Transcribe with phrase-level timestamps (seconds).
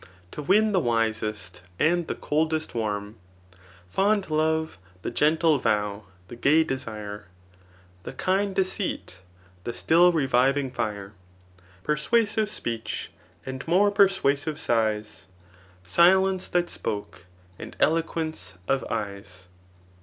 [0.31, 3.17] To win the wisest, and the coldest warm;
[3.87, 7.27] Fond love, the gentle vow, the gaj desire.
[8.01, 9.19] The kind deceit,
[9.63, 11.13] the still reviving fire.
[11.83, 13.11] Persuasive speech,
[13.45, 15.27] and more persuasive sighs.
[15.85, 17.27] Silence that spoke,
[17.59, 19.45] and eloquence of eyes.